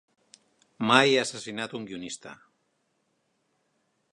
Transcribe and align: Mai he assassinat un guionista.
Mai 0.91 1.11
he 1.17 1.19
assassinat 1.23 1.75
un 1.81 1.85
guionista. 1.91 2.33